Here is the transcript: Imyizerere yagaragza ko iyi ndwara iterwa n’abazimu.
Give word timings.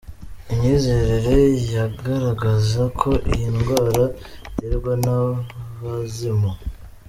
Imyizerere 0.51 1.37
yagaragza 1.73 2.83
ko 2.99 3.09
iyi 3.31 3.47
ndwara 3.55 4.03
iterwa 4.49 4.91
n’abazimu. 5.03 6.51